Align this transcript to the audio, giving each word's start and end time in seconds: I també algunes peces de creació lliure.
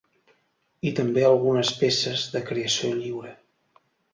I 0.91 0.93
també 0.99 1.25
algunes 1.27 1.73
peces 1.83 2.25
de 2.37 2.43
creació 2.51 2.93
lliure. 3.03 3.39